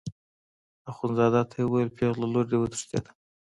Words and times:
اخندزاده 0.91 1.41
ته 1.49 1.55
یې 1.59 1.65
وویل 1.67 1.89
پېغله 1.97 2.27
لور 2.33 2.45
دې 2.51 2.57
وتښتېده. 2.59 3.11